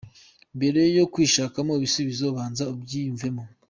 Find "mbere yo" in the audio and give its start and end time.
0.57-1.05